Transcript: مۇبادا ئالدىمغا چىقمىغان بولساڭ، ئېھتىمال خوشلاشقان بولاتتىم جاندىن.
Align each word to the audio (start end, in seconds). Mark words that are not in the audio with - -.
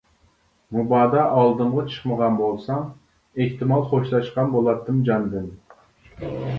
مۇبادا 0.77 1.25
ئالدىمغا 1.41 1.83
چىقمىغان 1.91 2.39
بولساڭ، 2.41 2.89
ئېھتىمال 3.43 3.87
خوشلاشقان 3.93 4.53
بولاتتىم 4.59 5.09
جاندىن. 5.11 5.51